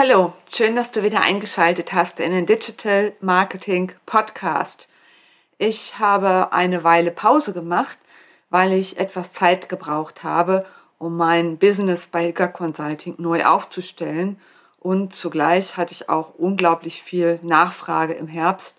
[0.00, 4.86] Hallo, schön, dass du wieder eingeschaltet hast in den Digital Marketing Podcast.
[5.58, 7.98] Ich habe eine Weile Pause gemacht,
[8.48, 10.64] weil ich etwas Zeit gebraucht habe,
[10.98, 14.38] um mein Business bei Hilka Consulting neu aufzustellen.
[14.78, 18.76] Und zugleich hatte ich auch unglaublich viel Nachfrage im Herbst.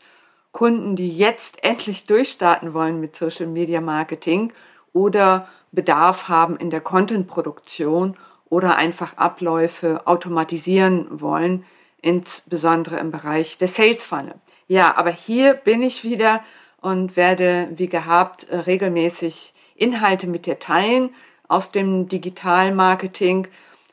[0.54, 4.54] Kunden, die jetzt endlich durchstarten wollen mit Social Media Marketing
[4.94, 8.16] oder Bedarf haben in der Content-Produktion
[8.50, 11.66] oder einfach Abläufe automatisieren wollen,
[12.02, 14.36] insbesondere im Bereich der Sales Funnel.
[14.68, 16.44] Ja, aber hier bin ich wieder
[16.82, 21.10] und werde wie gehabt äh, regelmäßig Inhalte mit dir teilen
[21.48, 23.48] aus dem Digitalmarketing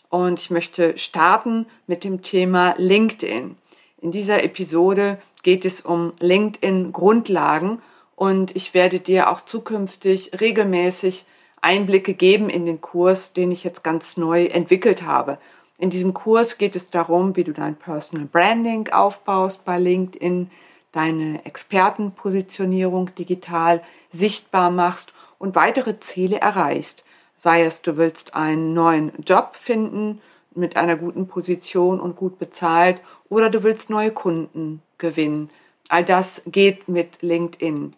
[0.08, 3.56] und ich möchte starten mit dem Thema LinkedIn.
[4.00, 7.80] In dieser Episode geht es um LinkedIn Grundlagen
[8.14, 11.24] und ich werde dir auch zukünftig regelmäßig
[11.62, 15.38] Einblicke geben in den Kurs, den ich jetzt ganz neu entwickelt habe.
[15.78, 20.50] In diesem Kurs geht es darum, wie du dein Personal Branding aufbaust bei LinkedIn,
[20.92, 27.04] deine Expertenpositionierung digital sichtbar machst und weitere Ziele erreichst.
[27.36, 30.22] Sei es, du willst einen neuen Job finden
[30.54, 35.50] mit einer guten Position und gut bezahlt oder du willst neue Kunden gewinnen.
[35.90, 37.94] All das geht mit LinkedIn.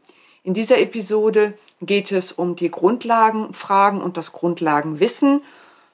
[0.48, 5.42] In dieser Episode geht es um die Grundlagenfragen und das Grundlagenwissen,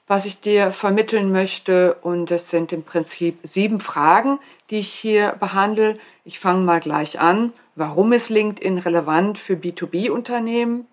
[0.07, 1.95] was ich dir vermitteln möchte.
[1.95, 4.39] Und es sind im Prinzip sieben Fragen,
[4.69, 5.99] die ich hier behandle.
[6.23, 7.51] Ich fange mal gleich an.
[7.75, 10.87] Warum ist LinkedIn relevant für B2B-Unternehmen?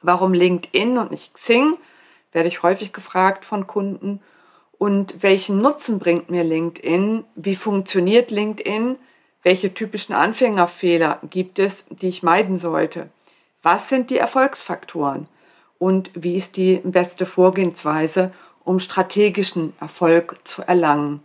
[0.00, 1.76] Warum LinkedIn und nicht Xing?
[2.30, 4.22] Werde ich häufig gefragt von Kunden.
[4.78, 7.24] Und welchen Nutzen bringt mir LinkedIn?
[7.34, 8.96] Wie funktioniert LinkedIn?
[9.44, 13.10] Welche typischen Anfängerfehler gibt es, die ich meiden sollte?
[13.62, 15.28] Was sind die Erfolgsfaktoren?
[15.78, 18.32] Und wie ist die beste Vorgehensweise,
[18.64, 21.22] um strategischen Erfolg zu erlangen?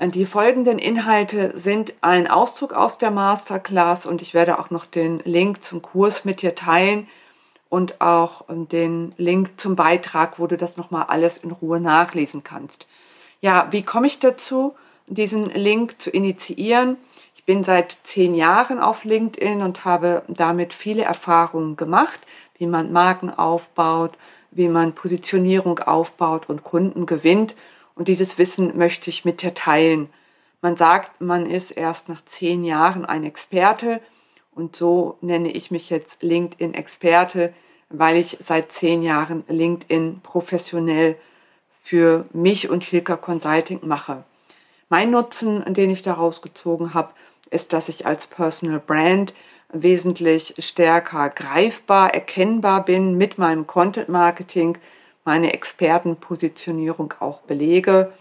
[0.00, 5.18] Die folgenden Inhalte sind ein Auszug aus der Masterclass und ich werde auch noch den
[5.20, 7.08] Link zum Kurs mit dir teilen
[7.68, 12.86] und auch den Link zum Beitrag, wo du das nochmal alles in Ruhe nachlesen kannst.
[13.40, 14.74] Ja, wie komme ich dazu?
[15.06, 16.96] Diesen Link zu initiieren.
[17.36, 22.20] Ich bin seit zehn Jahren auf LinkedIn und habe damit viele Erfahrungen gemacht,
[22.58, 24.16] wie man Marken aufbaut,
[24.50, 27.54] wie man Positionierung aufbaut und Kunden gewinnt.
[27.94, 30.08] Und dieses Wissen möchte ich mit dir teilen.
[30.62, 34.00] Man sagt, man ist erst nach zehn Jahren ein Experte
[34.54, 37.52] und so nenne ich mich jetzt LinkedIn-Experte,
[37.90, 41.16] weil ich seit zehn Jahren LinkedIn professionell
[41.82, 44.24] für mich und Hilka Consulting mache.
[44.96, 47.14] Mein Nutzen, den ich daraus gezogen habe,
[47.50, 49.34] ist, dass ich als Personal Brand
[49.72, 54.78] wesentlich stärker greifbar, erkennbar bin mit meinem Content Marketing,
[55.24, 58.12] meine Expertenpositionierung auch belege.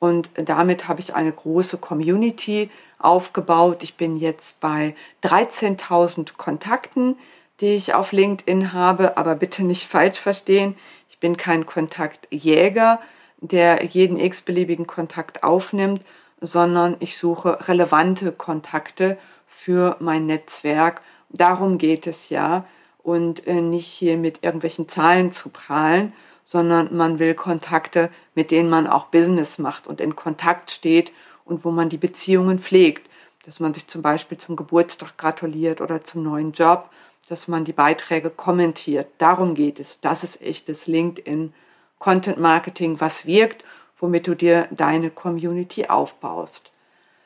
[0.00, 2.68] Und damit habe ich eine große Community
[2.98, 3.82] aufgebaut.
[3.82, 7.16] Ich bin jetzt bei 13.000 Kontakten,
[7.62, 10.76] die ich auf LinkedIn habe, aber bitte nicht falsch verstehen.
[11.08, 13.00] Ich bin kein Kontaktjäger,
[13.40, 16.02] der jeden x-beliebigen Kontakt aufnimmt,
[16.40, 21.02] sondern ich suche relevante Kontakte für mein Netzwerk.
[21.30, 22.64] Darum geht es ja
[23.02, 26.12] und äh, nicht hier mit irgendwelchen Zahlen zu prahlen,
[26.46, 31.12] sondern man will Kontakte, mit denen man auch Business macht und in Kontakt steht
[31.44, 33.08] und wo man die Beziehungen pflegt.
[33.44, 36.90] Dass man sich zum Beispiel zum Geburtstag gratuliert oder zum neuen Job,
[37.28, 39.08] dass man die Beiträge kommentiert.
[39.18, 40.00] Darum geht es.
[40.00, 41.52] Das ist echtes LinkedIn
[41.98, 43.64] Content Marketing, was wirkt
[44.00, 46.70] womit du dir deine Community aufbaust.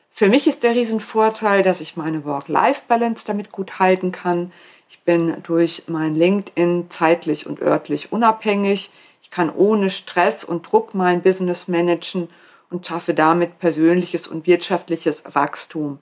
[0.09, 4.51] Für mich ist der Riesenvorteil, dass ich meine Work-Life-Balance damit gut halten kann.
[4.89, 8.91] Ich bin durch mein LinkedIn zeitlich und örtlich unabhängig.
[9.23, 12.29] Ich kann ohne Stress und Druck mein Business managen
[12.69, 15.97] und schaffe damit persönliches und wirtschaftliches Wachstum.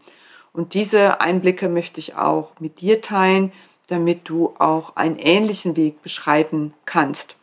[0.51, 3.53] Und diese Einblicke möchte ich auch mit dir teilen,
[3.87, 7.37] damit du auch einen ähnlichen Weg beschreiten kannst.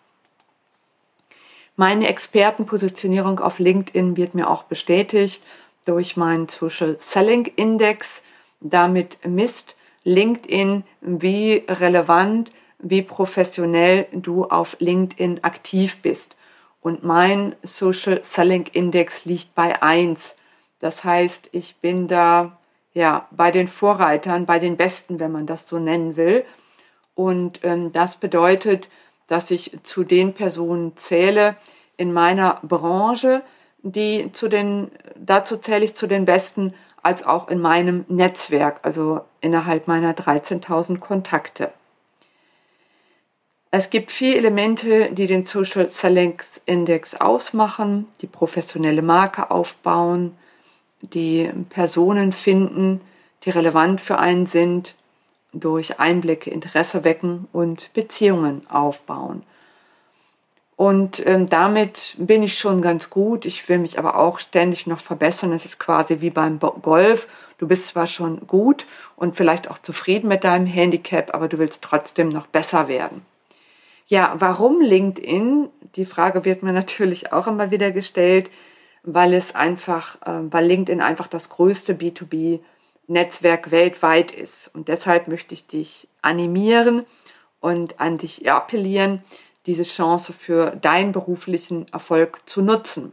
[1.80, 5.44] Meine Expertenpositionierung auf LinkedIn wird mir auch bestätigt
[5.86, 8.24] durch meinen Social Selling Index.
[8.60, 12.50] Damit misst LinkedIn, wie relevant,
[12.80, 16.34] wie professionell du auf LinkedIn aktiv bist.
[16.80, 20.34] Und mein Social Selling Index liegt bei 1.
[20.80, 22.58] Das heißt, ich bin da
[22.92, 26.44] ja bei den Vorreitern, bei den Besten, wenn man das so nennen will.
[27.14, 28.88] Und ähm, das bedeutet,
[29.28, 31.54] dass ich zu den Personen zähle
[31.98, 33.42] in meiner Branche,
[33.82, 36.72] die zu den, dazu zähle ich zu den Besten,
[37.02, 41.70] als auch in meinem Netzwerk, also innerhalb meiner 13.000 Kontakte.
[43.70, 50.34] Es gibt vier Elemente, die den Social Select Index ausmachen, die professionelle Marke aufbauen,
[51.02, 53.00] die Personen finden,
[53.44, 54.94] die relevant für einen sind,
[55.52, 59.42] durch Einblicke Interesse wecken und Beziehungen aufbauen.
[60.78, 63.46] Und ähm, damit bin ich schon ganz gut.
[63.46, 65.52] Ich will mich aber auch ständig noch verbessern.
[65.52, 67.26] Es ist quasi wie beim Golf.
[67.58, 68.86] Du bist zwar schon gut
[69.16, 73.26] und vielleicht auch zufrieden mit deinem Handicap, aber du willst trotzdem noch besser werden.
[74.06, 75.68] Ja, warum LinkedIn?
[75.96, 78.48] Die Frage wird mir natürlich auch immer wieder gestellt,
[79.02, 84.70] weil es einfach, äh, weil LinkedIn einfach das größte B2B-Netzwerk weltweit ist.
[84.74, 87.04] Und deshalb möchte ich dich animieren
[87.58, 89.24] und an dich appellieren,
[89.68, 93.12] diese Chance für deinen beruflichen Erfolg zu nutzen.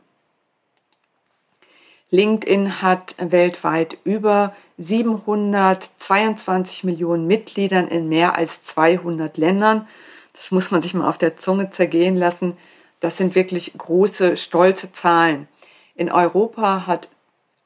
[2.10, 9.88] LinkedIn hat weltweit über 722 Millionen Mitgliedern in mehr als 200 Ländern.
[10.34, 12.56] Das muss man sich mal auf der Zunge zergehen lassen.
[13.01, 15.50] Das sind wirklich große, stolze Zahlen.
[15.96, 17.10] In Europa hat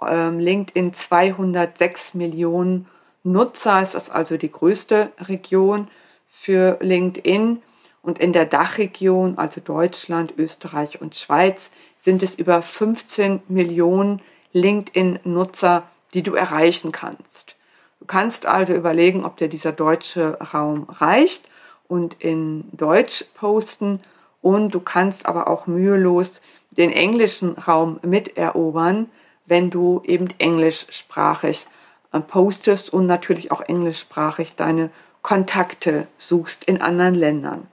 [0.02, 2.88] ähm, LinkedIn 206 Millionen
[3.24, 3.84] Nutzer.
[3.84, 5.90] Ist also die größte Region
[6.28, 7.62] für LinkedIn.
[8.10, 11.70] Und in der Dachregion, also Deutschland, Österreich und Schweiz,
[12.00, 15.84] sind es über 15 Millionen LinkedIn-Nutzer,
[16.16, 17.56] die du erreichen kannst.
[18.00, 21.44] Du kannst also überlegen, ob dir dieser deutsche Raum reicht
[21.88, 24.00] und in Deutsch posten
[24.42, 26.42] und du kannst aber auch mühelos
[26.72, 29.12] den englischen Raum miterobern,
[29.46, 31.68] wenn du eben englischsprachig
[32.12, 34.90] äh, postest und natürlich auch englischsprachig deine
[35.22, 37.68] Kontakte suchst in anderen Ländern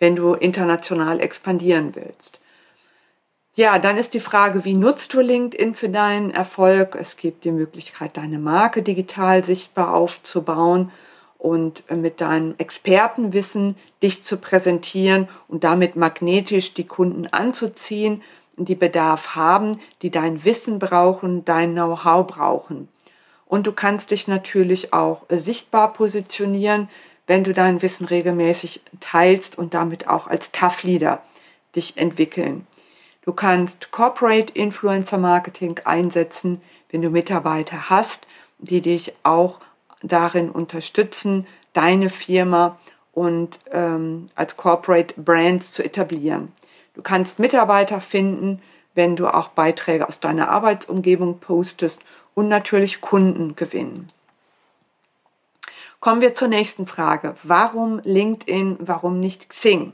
[0.00, 2.40] wenn du international expandieren willst.
[3.54, 6.96] Ja, dann ist die Frage, wie nutzt du LinkedIn für deinen Erfolg?
[6.98, 10.90] Es gibt die Möglichkeit, deine Marke digital sichtbar aufzubauen
[11.36, 18.22] und mit deinem Expertenwissen dich zu präsentieren und damit magnetisch die Kunden anzuziehen,
[18.56, 22.88] die Bedarf haben, die dein Wissen brauchen, dein Know-how brauchen.
[23.46, 26.88] Und du kannst dich natürlich auch sichtbar positionieren
[27.30, 31.22] wenn du dein Wissen regelmäßig teilst und damit auch als Tough Leader
[31.76, 32.66] dich entwickeln.
[33.22, 36.60] Du kannst Corporate Influencer Marketing einsetzen,
[36.90, 38.26] wenn du Mitarbeiter hast,
[38.58, 39.60] die dich auch
[40.02, 42.76] darin unterstützen, deine Firma
[43.12, 46.50] und ähm, als Corporate Brands zu etablieren.
[46.94, 48.60] Du kannst Mitarbeiter finden,
[48.96, 52.02] wenn du auch Beiträge aus deiner Arbeitsumgebung postest
[52.34, 54.08] und natürlich Kunden gewinnen.
[56.00, 57.34] Kommen wir zur nächsten Frage.
[57.42, 59.92] Warum LinkedIn, warum nicht Xing?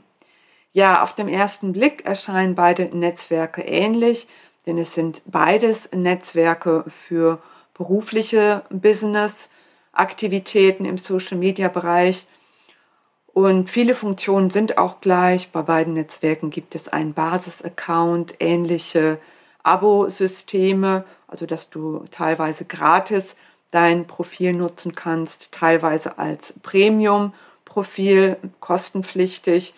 [0.71, 4.29] Ja, auf dem ersten Blick erscheinen beide Netzwerke ähnlich,
[4.65, 7.41] denn es sind beides Netzwerke für
[7.73, 12.25] berufliche Business-Aktivitäten im Social-Media-Bereich.
[13.33, 15.51] Und viele Funktionen sind auch gleich.
[15.51, 19.19] Bei beiden Netzwerken gibt es einen Basis-Account, ähnliche
[19.61, 23.35] Abo-Systeme, also dass du teilweise gratis
[23.71, 29.73] dein Profil nutzen kannst, teilweise als Premium-Profil, kostenpflichtig.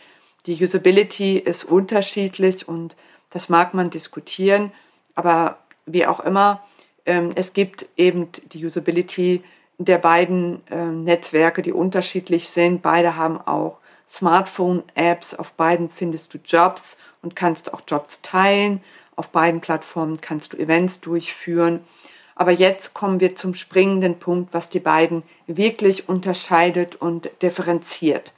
[0.46, 2.96] Die Usability ist unterschiedlich und
[3.30, 4.72] das mag man diskutieren,
[5.16, 6.64] aber wie auch immer,
[7.06, 9.44] ähm, es gibt eben die Usability
[9.78, 12.82] der beiden ähm, Netzwerke, die unterschiedlich sind.
[12.82, 18.84] Beide haben auch Smartphone-Apps, auf beiden findest du Jobs und kannst auch Jobs teilen.
[19.16, 21.82] Auf beiden Plattformen kannst du Events durchführen.
[22.40, 28.32] Aber jetzt kommen wir zum springenden Punkt, was die beiden wirklich unterscheidet und differenziert.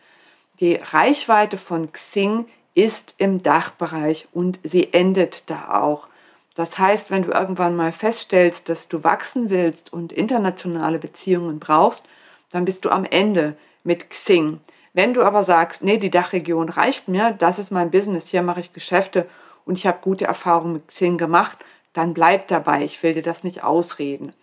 [0.59, 6.07] Die Reichweite von Xing ist im Dachbereich und sie endet da auch.
[6.55, 12.05] Das heißt, wenn du irgendwann mal feststellst, dass du wachsen willst und internationale Beziehungen brauchst,
[12.51, 14.61] dann bist du am Ende mit Xing.
[14.93, 18.61] Wenn du aber sagst, nee, die Dachregion reicht mir, das ist mein Business, hier mache
[18.61, 19.27] ich Geschäfte
[19.63, 21.59] und ich habe gute Erfahrungen mit Xing gemacht,
[21.93, 22.83] dann bleib dabei.
[22.83, 24.33] Ich will dir das nicht ausreden.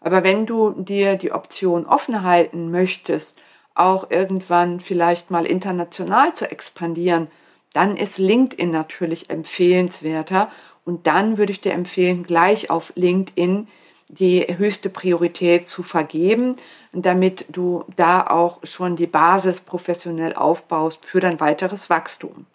[0.00, 3.40] Aber wenn du dir die Option offen halten möchtest,
[3.74, 7.28] auch irgendwann vielleicht mal international zu expandieren,
[7.72, 10.50] dann ist LinkedIn natürlich empfehlenswerter.
[10.84, 13.68] Und dann würde ich dir empfehlen, gleich auf LinkedIn
[14.08, 16.56] die höchste Priorität zu vergeben,
[16.92, 22.46] damit du da auch schon die Basis professionell aufbaust für dein weiteres Wachstum.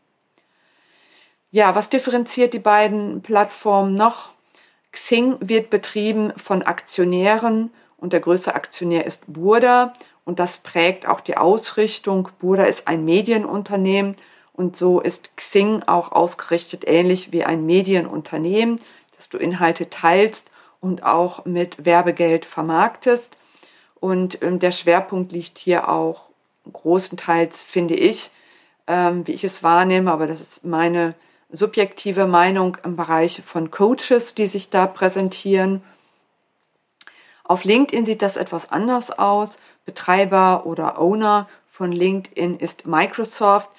[1.52, 4.30] Ja, was differenziert die beiden Plattformen noch?
[4.92, 9.94] Xing wird betrieben von Aktionären und der größte Aktionär ist Burda
[10.26, 12.30] und das prägt auch die Ausrichtung.
[12.40, 14.18] Burda ist ein Medienunternehmen
[14.54, 18.80] und so ist Xing auch ausgerichtet ähnlich wie ein Medienunternehmen,
[19.16, 20.48] dass du Inhalte teilst
[20.80, 23.36] und auch mit Werbegeld vermarktest.
[24.00, 26.26] Und ähm, der Schwerpunkt liegt hier auch
[26.72, 28.32] großenteils, finde ich,
[28.88, 31.16] ähm, wie ich es wahrnehme, aber das ist meine
[31.52, 35.84] subjektive Meinung im Bereich von Coaches, die sich da präsentieren.
[37.44, 39.58] Auf LinkedIn sieht das etwas anders aus.
[39.86, 43.70] Betreiber oder Owner von LinkedIn ist Microsoft.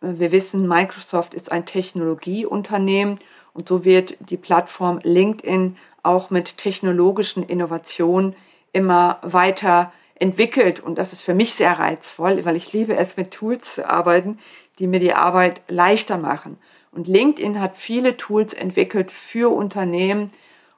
[0.00, 3.20] Wir wissen, Microsoft ist ein Technologieunternehmen
[3.52, 8.34] und so wird die Plattform LinkedIn auch mit technologischen Innovationen
[8.72, 10.80] immer weiter entwickelt.
[10.80, 14.38] Und das ist für mich sehr reizvoll, weil ich liebe es, mit Tools zu arbeiten,
[14.78, 16.58] die mir die Arbeit leichter machen.
[16.92, 20.28] Und LinkedIn hat viele Tools entwickelt für Unternehmen.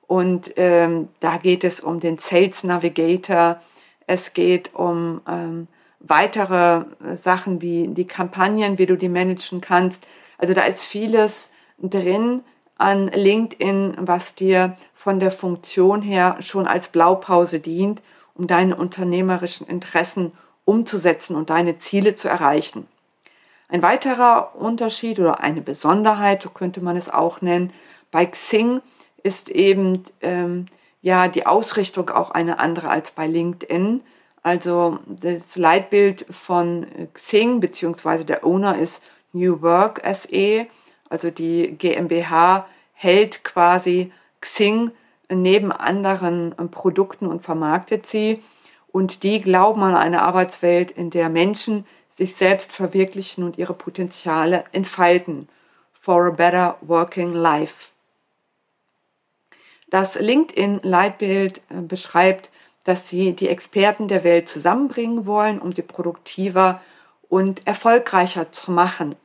[0.07, 3.61] Und ähm, da geht es um den Sales Navigator.
[4.07, 5.69] Es geht um ähm,
[6.01, 10.07] weitere Sachen wie die Kampagnen, wie du die managen kannst.
[10.39, 12.43] Also da ist vieles drin
[12.77, 18.03] an LinkedIn, was dir von der Funktion her schon als Blaupause dient,
[18.35, 20.33] um deine unternehmerischen Interessen
[20.65, 22.87] umzusetzen und deine Ziele zu erreichen.
[23.73, 27.73] Ein weiterer Unterschied oder eine Besonderheit, so könnte man es auch nennen,
[28.11, 28.83] bei Xing
[29.23, 30.67] ist eben ähm,
[31.01, 34.03] ja die Ausrichtung auch eine andere als bei LinkedIn.
[34.43, 38.25] Also das Leitbild von Xing bzw.
[38.25, 39.03] der Owner ist
[39.33, 40.67] New Work SE,
[41.09, 44.13] also die GmbH hält quasi
[44.43, 44.91] Xing
[45.31, 48.43] neben anderen Produkten und vermarktet sie.
[48.93, 54.65] Und die glauben an eine Arbeitswelt, in der Menschen sich selbst verwirklichen und ihre Potenziale
[54.73, 55.49] entfalten.
[55.93, 57.91] For a better working life.
[59.89, 62.51] Das LinkedIn-Leitbild äh, beschreibt
[62.85, 66.81] dass sie die Experten der Welt zusammenbringen wollen, um sie produktiver
[67.29, 69.17] und erfolgreicher zu machen.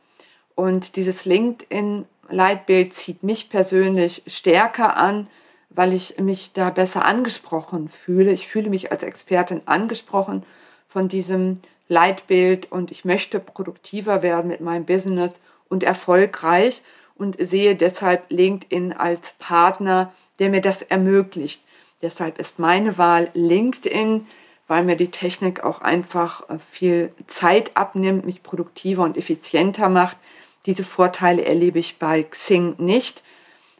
[0.55, 5.27] Und dieses LinkedIn-Leitbild zieht mich persönlich stärker an,
[5.69, 8.31] weil ich mich da besser angesprochen fühle.
[8.31, 10.43] Ich fühle mich als Expertin angesprochen
[10.87, 11.59] von diesem
[11.89, 15.31] Leitbild und ich möchte produktiver werden mit meinem Business
[15.69, 16.81] und erfolgreich
[17.15, 21.61] und sehe deshalb LinkedIn als Partner, der mir das ermöglicht.
[22.01, 24.27] Deshalb ist meine Wahl LinkedIn,
[24.67, 30.17] weil mir die Technik auch einfach äh, viel Zeit abnimmt, mich produktiver und effizienter macht.
[30.65, 33.23] Diese Vorteile erlebe ich bei Xing nicht.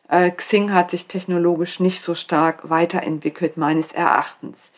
[0.09, 4.71] Äh, Xing hat sich technologisch nicht so stark weiterentwickelt, meines Erachtens.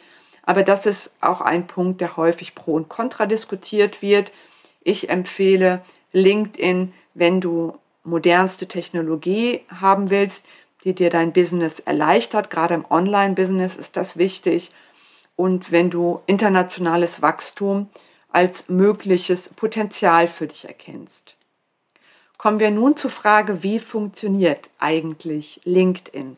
[0.44, 4.32] Aber das ist auch ein Punkt, der häufig pro und contra diskutiert wird.
[4.82, 5.82] Ich empfehle
[6.12, 10.48] LinkedIn, wenn du modernste Technologie haben willst,
[10.84, 12.50] die dir dein Business erleichtert.
[12.50, 14.72] Gerade im Online-Business ist das wichtig.
[15.36, 17.90] Und wenn du internationales Wachstum
[18.32, 21.36] als mögliches Potenzial für dich erkennst.
[22.40, 26.38] Kommen wir nun zur Frage, wie funktioniert eigentlich LinkedIn?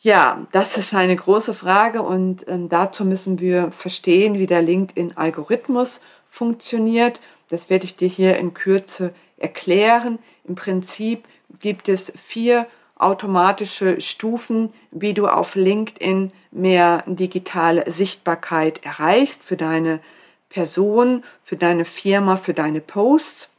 [0.00, 6.00] Ja, das ist eine große Frage und ähm, dazu müssen wir verstehen, wie der LinkedIn-Algorithmus
[6.28, 7.20] funktioniert.
[7.48, 10.18] Das werde ich dir hier in Kürze erklären.
[10.42, 11.28] Im Prinzip
[11.60, 20.00] gibt es vier automatische Stufen, wie du auf LinkedIn mehr digitale Sichtbarkeit erreichst für deine
[20.48, 23.52] Person, für deine Firma, für deine Posts.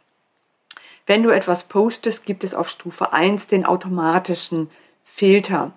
[1.07, 4.69] Wenn du etwas postest, gibt es auf Stufe 1 den automatischen
[5.03, 5.71] Filter.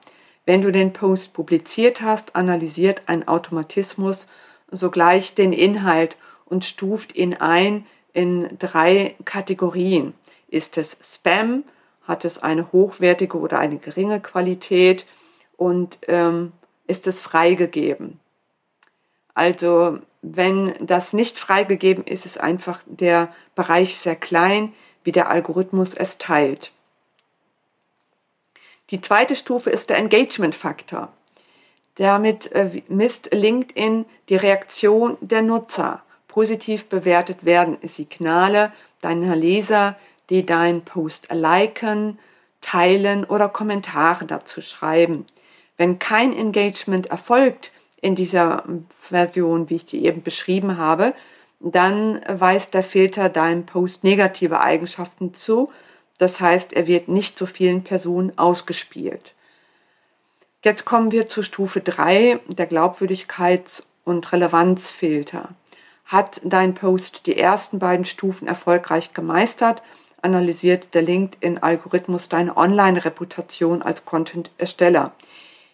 [0.45, 4.27] Wenn du den Post publiziert hast, analysiert ein Automatismus
[4.73, 10.15] sogleich den Inhalt und stuft ihn ein in drei Kategorien.
[10.49, 11.63] Ist es Spam,
[12.03, 15.07] hat es eine hochwertige oder eine geringe Qualität
[15.57, 16.51] und ähm,
[16.89, 18.19] ist es freigegeben.
[19.35, 24.73] Also wenn das nicht freigegeben ist, ist einfach der Bereich sehr klein,
[25.05, 26.73] wie der Algorithmus es teilt.
[28.91, 31.13] Die zweite Stufe ist der Engagement-Faktor.
[31.97, 36.03] Damit äh, misst LinkedIn die Reaktion der Nutzer.
[36.29, 39.97] Positiv bewertet werden Signale deiner Leser,
[40.29, 42.19] die deinen Post liken,
[42.61, 45.27] teilen oder Kommentare dazu schreiben.
[45.77, 51.15] Wenn kein Engagement erfolgt in dieser Version, wie ich die eben beschrieben habe,
[51.61, 55.71] dann weist der Filter deinem Post negative Eigenschaften zu.
[56.19, 59.35] Das heißt, er wird nicht so vielen Personen ausgespielt.
[60.63, 65.51] Jetzt kommen wir zur Stufe 3, der Glaubwürdigkeits- und Relevanzfilter.
[66.05, 69.83] Hat dein Post die ersten beiden Stufen erfolgreich gemeistert,
[70.23, 75.13] analysiert der LinkedIn-Algorithmus deine Online-Reputation als Content-Ersteller.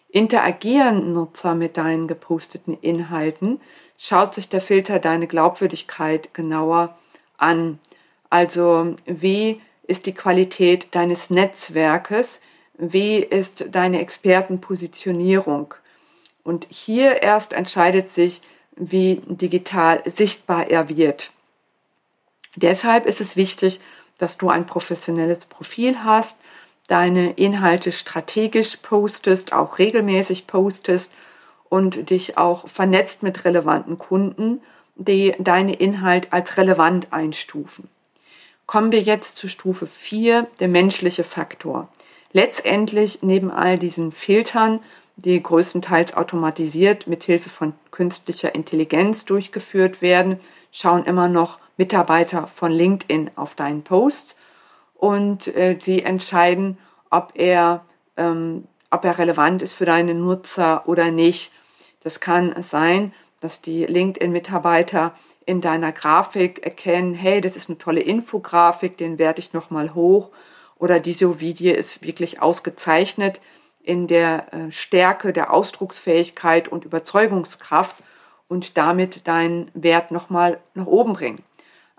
[0.09, 3.59] Interagieren Nutzer mit deinen geposteten Inhalten,
[3.97, 6.97] schaut sich der Filter deine Glaubwürdigkeit genauer
[7.37, 7.79] an.
[8.29, 12.41] Also wie ist die Qualität deines Netzwerkes,
[12.77, 15.73] wie ist deine Expertenpositionierung.
[16.43, 18.41] Und hier erst entscheidet sich,
[18.75, 21.31] wie digital sichtbar er wird.
[22.55, 23.79] Deshalb ist es wichtig,
[24.17, 26.37] dass du ein professionelles Profil hast,
[26.87, 31.11] deine Inhalte strategisch postest, auch regelmäßig postest
[31.69, 34.61] und dich auch vernetzt mit relevanten Kunden,
[34.95, 37.89] die deine Inhalt als relevant einstufen.
[38.65, 41.89] Kommen wir jetzt zu Stufe 4, der menschliche Faktor.
[42.33, 44.79] Letztendlich neben all diesen Filtern,
[45.15, 50.39] die größtenteils automatisiert mit Hilfe von künstlicher Intelligenz durchgeführt werden,
[50.71, 54.35] schauen immer noch Mitarbeiter von LinkedIn auf deinen Posts
[54.95, 56.77] und äh, sie entscheiden,
[57.09, 57.85] ob er,
[58.17, 61.51] ähm, ob er relevant ist für deine Nutzer oder nicht.
[62.07, 63.11] Das kann sein,
[63.41, 65.13] dass die LinkedIn-Mitarbeiter
[65.45, 70.29] in deiner Grafik erkennen, hey, das ist eine tolle Infografik, den werde ich nochmal hoch
[70.77, 73.41] oder diese Video ist wirklich ausgezeichnet
[73.83, 77.97] in der äh, Stärke der Ausdrucksfähigkeit und Überzeugungskraft
[78.47, 81.43] und damit deinen Wert nochmal nach oben bringen.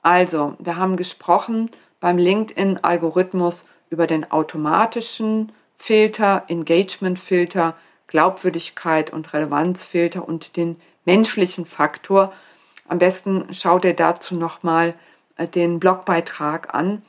[0.00, 7.76] Also, wir haben gesprochen beim LinkedIn-Algorithmus über den automatischen Filter, Engagement-Filter,
[8.08, 12.32] Glaubwürdigkeit und Relevanzfilter und den menschlichen Faktor.
[12.88, 14.94] Am besten schau dir dazu nochmal
[15.36, 17.02] äh, den Blogbeitrag an,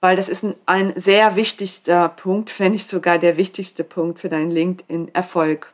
[0.00, 4.28] weil das ist ein, ein sehr wichtigster Punkt, wenn nicht sogar der wichtigste Punkt für
[4.28, 5.72] deinen LinkedIn-Erfolg.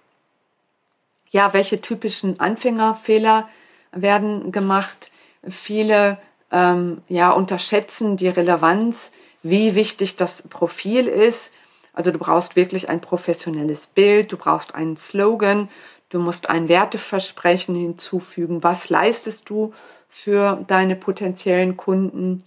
[1.30, 3.48] Ja, welche typischen Anfängerfehler
[3.92, 5.10] werden gemacht?
[5.48, 6.18] Viele
[6.52, 11.52] ähm, ja, unterschätzen die Relevanz, wie wichtig das Profil ist.
[12.00, 15.68] Also du brauchst wirklich ein professionelles Bild, du brauchst einen Slogan,
[16.08, 18.62] du musst ein Werteversprechen hinzufügen.
[18.62, 19.74] Was leistest du
[20.08, 22.42] für deine potenziellen Kunden?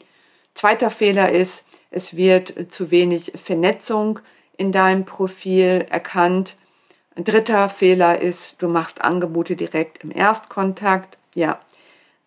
[0.55, 4.17] Zweiter Fehler ist, es wird zu wenig Vernetzung
[4.57, 6.55] in deinem Profil erkannt.
[7.15, 11.19] Ein dritter Fehler ist, du machst Angebote direkt im Erstkontakt.
[11.35, 11.59] Ja,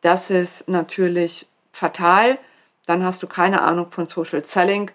[0.00, 2.38] das ist natürlich fatal.
[2.86, 4.92] Dann hast du keine Ahnung von Social Selling.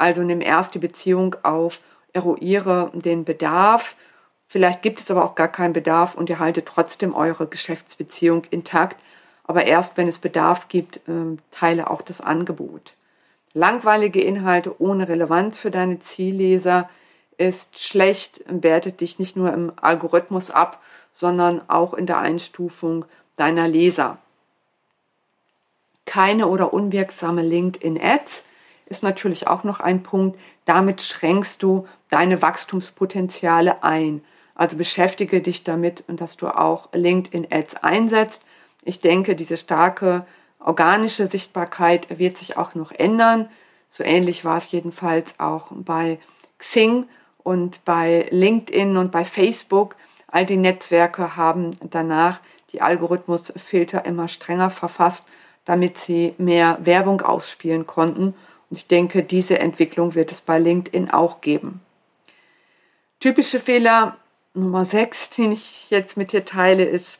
[0.00, 1.78] Also nimm erst die Beziehung auf,
[2.14, 3.96] eruiere den Bedarf.
[4.46, 9.04] Vielleicht gibt es aber auch gar keinen Bedarf und ihr haltet trotzdem eure Geschäftsbeziehung intakt.
[9.44, 12.94] Aber erst wenn es Bedarf gibt, ähm, teile auch das Angebot.
[13.52, 16.88] Langweilige Inhalte ohne Relevanz für deine Zielleser
[17.36, 20.80] ist schlecht, wertet dich nicht nur im Algorithmus ab,
[21.12, 23.04] sondern auch in der Einstufung
[23.36, 24.16] deiner Leser.
[26.06, 28.46] Keine oder unwirksame LinkedIn-Ads
[28.90, 30.38] ist natürlich auch noch ein Punkt.
[30.66, 34.22] Damit schränkst du deine Wachstumspotenziale ein.
[34.54, 38.42] Also beschäftige dich damit und dass du auch LinkedIn-Ads einsetzt.
[38.82, 40.26] Ich denke, diese starke
[40.58, 43.48] organische Sichtbarkeit wird sich auch noch ändern.
[43.88, 46.18] So ähnlich war es jedenfalls auch bei
[46.58, 47.08] Xing
[47.42, 49.96] und bei LinkedIn und bei Facebook.
[50.26, 52.40] All die Netzwerke haben danach
[52.72, 55.24] die Algorithmusfilter immer strenger verfasst,
[55.64, 58.34] damit sie mehr Werbung ausspielen konnten.
[58.70, 61.80] Und ich denke, diese Entwicklung wird es bei LinkedIn auch geben.
[63.18, 64.16] Typische Fehler
[64.54, 67.18] Nummer 6, den ich jetzt mit dir teile, ist,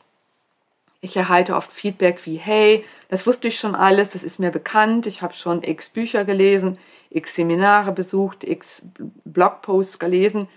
[1.03, 5.07] ich erhalte oft Feedback wie, hey, das wusste ich schon alles, das ist mir bekannt,
[5.07, 6.77] ich habe schon x Bücher gelesen,
[7.09, 8.83] x Seminare besucht, x
[9.25, 10.47] Blogposts gelesen.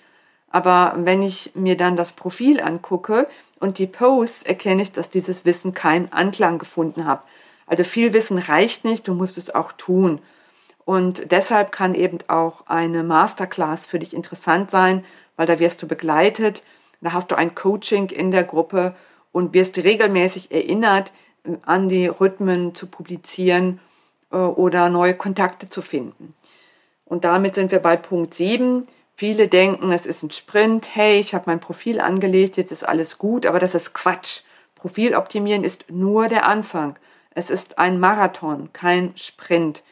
[0.50, 3.26] Aber wenn ich mir dann das Profil angucke
[3.58, 7.24] und die Posts, erkenne ich, dass dieses Wissen keinen Anklang gefunden hat.
[7.66, 10.20] Also viel Wissen reicht nicht, du musst es auch tun.
[10.84, 15.04] Und deshalb kann eben auch eine Masterclass für dich interessant sein,
[15.36, 16.62] weil da wirst du begleitet,
[17.00, 18.94] da hast du ein Coaching in der Gruppe
[19.32, 21.12] und wirst regelmäßig erinnert,
[21.66, 23.80] an die Rhythmen zu publizieren
[24.30, 26.34] äh, oder neue Kontakte zu finden.
[27.04, 28.86] Und damit sind wir bei Punkt 7.
[29.16, 30.88] Viele denken, es ist ein Sprint.
[30.94, 34.40] Hey, ich habe mein Profil angelegt, jetzt ist alles gut, aber das ist Quatsch.
[34.74, 36.96] Profil optimieren ist nur der Anfang.
[37.30, 39.82] Es ist ein Marathon, kein Sprint.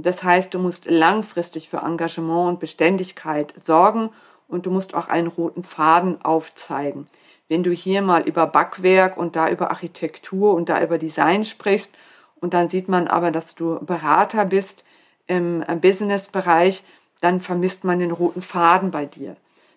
[0.00, 4.10] Das heißt, du musst langfristig für Engagement und Beständigkeit sorgen
[4.46, 7.08] und du musst auch einen roten Faden aufzeigen
[7.48, 11.90] wenn du hier mal über Backwerk und da über Architektur und da über Design sprichst
[12.40, 14.84] und dann sieht man aber, dass du Berater bist
[15.26, 16.84] im äh, Business-Bereich,
[17.20, 19.34] dann vermisst man den roten Faden bei dir.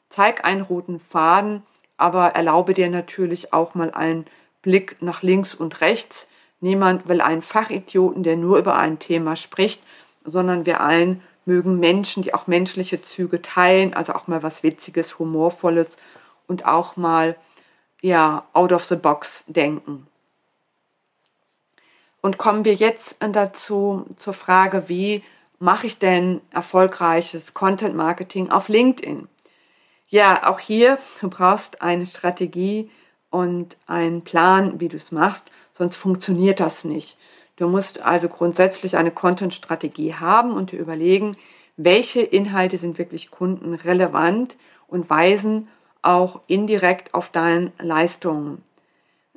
[0.10, 1.64] Zeig einen roten Faden,
[1.98, 4.26] aber erlaube dir natürlich auch mal einen
[4.62, 6.30] Blick nach links und rechts.
[6.60, 9.82] Niemand will einen Fachidioten, der nur über ein Thema spricht,
[10.24, 15.20] sondern wir allen mögen Menschen, die auch menschliche Züge teilen, also auch mal was Witziges,
[15.20, 15.98] Humorvolles
[16.48, 17.36] und auch mal
[18.02, 20.08] ja, out of the box denken.
[22.22, 25.24] Und kommen wir jetzt dazu zur Frage, wie
[25.60, 29.28] mache ich denn erfolgreiches Content Marketing auf LinkedIn?
[30.08, 32.92] Ja, auch hier, du brauchst eine Strategie
[33.30, 37.18] und einen Plan, wie du es machst, sonst funktioniert das nicht.
[37.62, 41.38] Du musst also grundsätzlich eine Content-Strategie haben und dir überlegen,
[41.78, 44.56] welche Inhalte sind wirklich kundenrelevant
[44.88, 45.67] und weisen
[46.02, 48.63] auch indirekt auf deine Leistungen.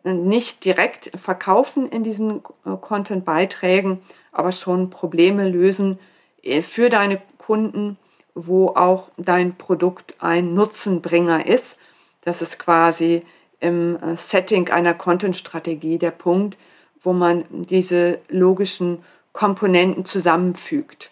[0.05, 4.01] Nicht direkt verkaufen in diesen äh, Content-Beiträgen,
[4.33, 5.99] aber schon Probleme lösen
[6.43, 7.99] äh, für deine Kunden,
[8.35, 11.79] wo auch dein Produkt ein Nutzenbringer ist.
[12.23, 13.23] Das ist quasi
[13.61, 16.57] im äh, Setting einer Content-Strategie der Punkt,
[17.05, 21.11] wo man diese logischen Komponenten zusammenfügt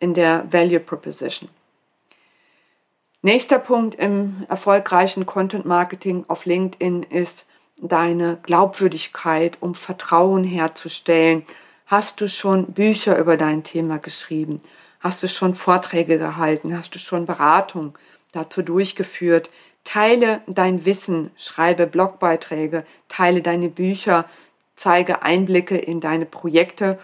[0.00, 1.48] in der Value Proposition.
[3.22, 11.44] Nächster Punkt im erfolgreichen Content Marketing auf LinkedIn ist deine Glaubwürdigkeit, um Vertrauen herzustellen.
[11.86, 14.60] Hast du schon Bücher über dein Thema geschrieben?
[15.00, 16.76] Hast du schon Vorträge gehalten?
[16.76, 17.98] Hast du schon Beratung
[18.32, 19.50] dazu durchgeführt?
[19.84, 24.26] Teile dein Wissen, schreibe Blogbeiträge, teile deine Bücher,
[24.78, 26.98] zeige Einblicke in deine Projekte,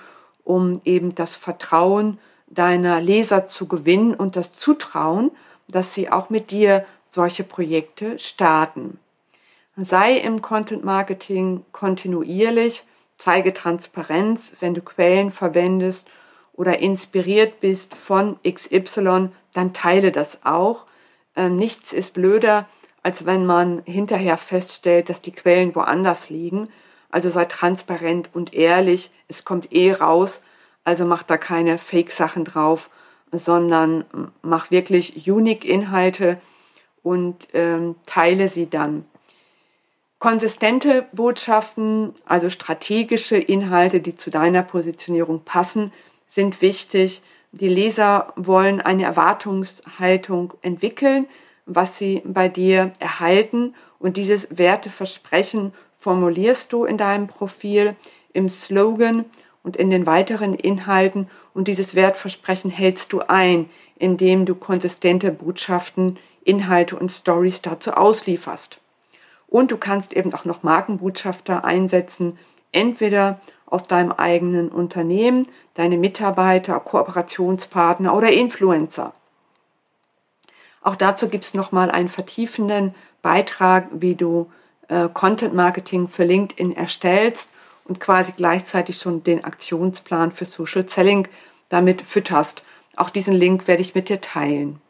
[0.44, 5.30] um eben das Vertrauen deiner Leser zu gewinnen und das Zutrauen,
[5.68, 8.98] dass sie auch mit dir solche Projekte starten.
[9.76, 12.84] Sei im Content Marketing kontinuierlich,
[13.18, 16.08] zeige Transparenz, wenn du Quellen verwendest
[16.52, 20.86] oder inspiriert bist von XY, dann teile das auch.
[21.34, 22.68] Ähm, nichts ist blöder,
[23.02, 26.68] als wenn man hinterher feststellt, dass die Quellen woanders liegen.
[27.14, 30.42] Also sei transparent und ehrlich, es kommt eh raus,
[30.82, 32.88] also mach da keine Fake-Sachen drauf,
[33.30, 34.04] sondern
[34.42, 36.40] mach wirklich Unique-Inhalte
[37.04, 39.04] und ähm, teile sie dann.
[40.18, 45.92] Konsistente Botschaften, also strategische Inhalte, die zu deiner Positionierung passen,
[46.26, 47.22] sind wichtig.
[47.52, 51.28] Die Leser wollen eine Erwartungshaltung entwickeln,
[51.64, 53.76] was sie bei dir erhalten.
[54.00, 55.72] Und dieses Werteversprechen
[56.04, 57.96] formulierst du in deinem Profil
[58.34, 59.24] im Slogan
[59.62, 66.18] und in den weiteren Inhalten und dieses Wertversprechen hältst du ein, indem du konsistente Botschaften,
[66.44, 68.78] Inhalte und Stories dazu auslieferst.
[69.46, 72.38] Und du kannst eben auch noch Markenbotschafter einsetzen,
[72.70, 79.14] entweder aus deinem eigenen Unternehmen, deine Mitarbeiter, Kooperationspartner oder Influencer.
[80.82, 84.50] Auch dazu gibt es nochmal einen vertiefenden Beitrag, wie du
[84.88, 87.52] äh, Content Marketing für LinkedIn erstellst
[87.84, 91.28] und quasi gleichzeitig schon den Aktionsplan für Social Selling
[91.68, 92.62] damit fütterst.
[92.96, 94.80] Auch diesen Link werde ich mit dir teilen.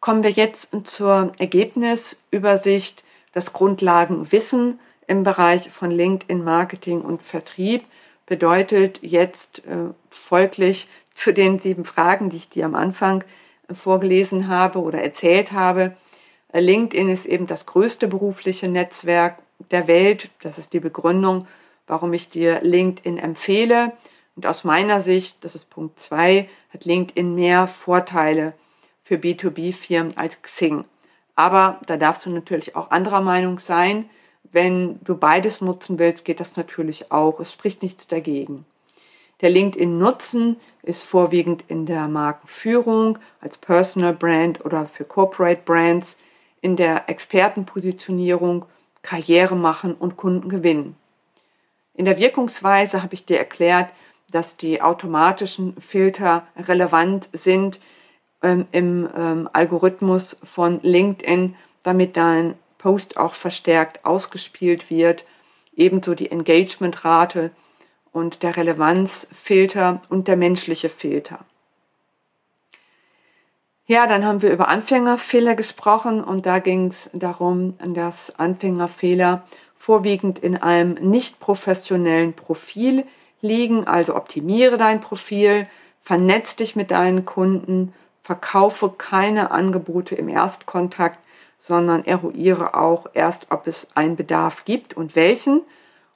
[0.00, 7.84] Kommen wir jetzt zur Ergebnisübersicht, das Grundlagenwissen im Bereich von LinkedIn Marketing und Vertrieb
[8.26, 13.24] bedeutet jetzt äh, folglich zu den sieben Fragen, die ich dir am Anfang
[13.72, 15.96] vorgelesen habe oder erzählt habe.
[16.60, 19.38] LinkedIn ist eben das größte berufliche Netzwerk
[19.70, 20.30] der Welt.
[20.42, 21.46] Das ist die Begründung,
[21.86, 23.92] warum ich dir LinkedIn empfehle.
[24.36, 28.54] Und aus meiner Sicht, das ist Punkt zwei, hat LinkedIn mehr Vorteile
[29.02, 30.84] für B2B-Firmen als Xing.
[31.36, 34.08] Aber da darfst du natürlich auch anderer Meinung sein.
[34.44, 37.40] Wenn du beides nutzen willst, geht das natürlich auch.
[37.40, 38.64] Es spricht nichts dagegen.
[39.40, 46.16] Der LinkedIn-Nutzen ist vorwiegend in der Markenführung als Personal Brand oder für Corporate Brands,
[46.64, 48.64] in der Expertenpositionierung
[49.02, 50.96] Karriere machen und Kunden gewinnen.
[51.92, 53.90] In der Wirkungsweise habe ich dir erklärt,
[54.30, 57.80] dass die automatischen Filter relevant sind
[58.42, 65.24] ähm, im ähm, Algorithmus von LinkedIn, damit dein Post auch verstärkt ausgespielt wird.
[65.76, 67.50] Ebenso die Engagementrate
[68.10, 71.44] und der Relevanzfilter und der menschliche Filter.
[73.86, 79.44] Ja, dann haben wir über Anfängerfehler gesprochen und da ging es darum, dass Anfängerfehler
[79.76, 83.04] vorwiegend in einem nicht professionellen Profil
[83.42, 83.86] liegen.
[83.86, 85.68] Also optimiere dein Profil,
[86.00, 87.92] vernetz dich mit deinen Kunden,
[88.22, 91.18] verkaufe keine Angebote im Erstkontakt,
[91.58, 95.60] sondern eruiere auch erst, ob es einen Bedarf gibt und welchen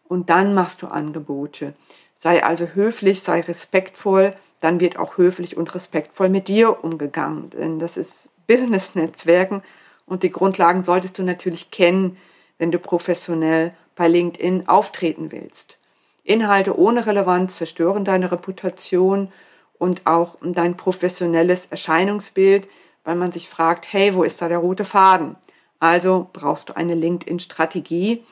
[0.09, 1.75] und dann machst du Angebote.
[2.17, 7.51] Sei also höflich, sei respektvoll, dann wird auch höflich und respektvoll mit dir umgegangen.
[7.51, 9.63] Denn das ist Business-Netzwerken
[10.07, 12.17] und die Grundlagen solltest du natürlich kennen,
[12.59, 15.77] wenn du professionell bei LinkedIn auftreten willst.
[16.25, 19.33] Inhalte ohne Relevanz zerstören deine Reputation
[19.79, 22.67] und auch dein professionelles Erscheinungsbild,
[23.05, 25.37] weil man sich fragt, hey, wo ist da der rote Faden?
[25.79, 28.25] Also brauchst du eine LinkedIn-Strategie,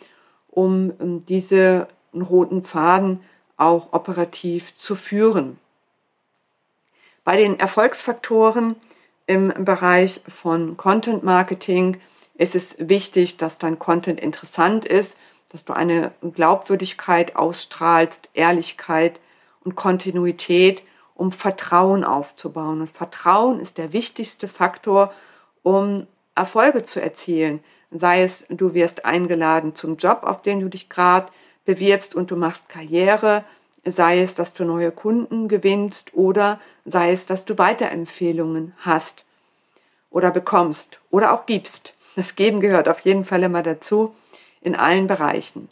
[0.49, 3.21] um diese roten Faden
[3.57, 5.59] auch operativ zu führen.
[7.27, 8.77] Bei den Erfolgsfaktoren
[9.27, 12.01] im Bereich von Content Marketing
[12.35, 15.19] ist es wichtig, dass dein Content interessant ist,
[15.51, 19.19] dass du eine Glaubwürdigkeit ausstrahlst, Ehrlichkeit
[19.65, 20.85] und Kontinuität,
[21.17, 22.83] um Vertrauen aufzubauen.
[22.83, 25.13] Und Vertrauen ist der wichtigste Faktor,
[25.65, 27.59] um Erfolge zu erzielen.
[27.91, 31.27] Sei es, du wirst eingeladen zum Job, auf den du dich gerade
[31.65, 33.41] bewirbst und du machst Karriere,
[33.87, 39.25] sei es, dass du neue Kunden gewinnst oder sei es, dass du Weiterempfehlungen hast
[40.11, 41.95] oder bekommst oder auch gibst.
[42.17, 44.15] Das Geben gehört auf jeden Fall immer dazu
[44.61, 45.69] in allen Bereichen.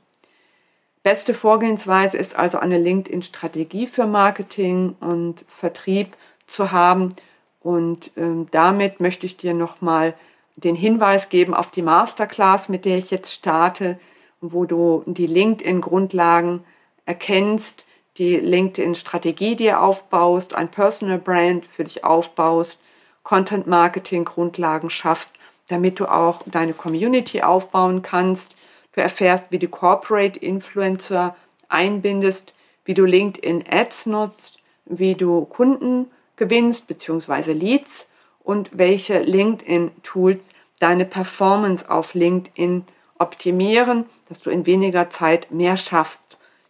[1.03, 7.15] Beste Vorgehensweise ist also eine LinkedIn-Strategie für Marketing und Vertrieb zu haben.
[7.61, 10.15] Und ähm, damit möchte ich dir nochmal
[10.57, 13.99] den Hinweis geben auf die Masterclass, mit der ich jetzt starte,
[14.41, 16.65] wo du die LinkedIn-Grundlagen
[17.07, 17.85] erkennst,
[18.19, 22.83] die LinkedIn-Strategie dir aufbaust, ein Personal Brand für dich aufbaust,
[23.23, 25.33] Content-Marketing-Grundlagen schaffst,
[25.69, 28.57] damit du auch deine Community aufbauen kannst,
[28.95, 31.37] Du erfährst, wie du Corporate Influencer
[31.69, 37.53] einbindest, wie du LinkedIn Ads nutzt, wie du Kunden gewinnst bzw.
[37.53, 38.07] Leads
[38.45, 42.85] und welche LinkedIn Tools deine Performance auf LinkedIn
[43.19, 46.21] optimieren, dass du in weniger Zeit mehr schaffst.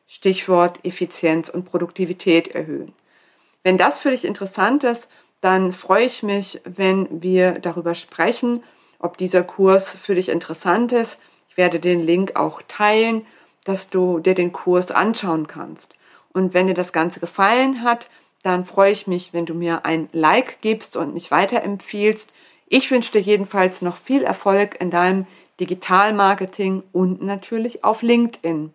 [0.06, 2.92] Stichwort Effizienz und Produktivität erhöhen.
[3.62, 5.08] Wenn das für dich interessant ist,
[5.40, 8.62] dann freue ich mich, wenn wir darüber sprechen,
[8.98, 11.18] ob dieser Kurs für dich interessant ist.
[11.48, 13.26] Ich werde den Link auch teilen,
[13.64, 15.98] dass du dir den Kurs anschauen kannst.
[16.32, 18.08] Und wenn dir das Ganze gefallen hat,
[18.42, 22.34] dann freue ich mich, wenn du mir ein Like gibst und mich weiterempfiehlst.
[22.68, 25.26] Ich wünsche dir jedenfalls noch viel Erfolg in deinem
[25.60, 28.74] Digitalmarketing und natürlich auf LinkedIn.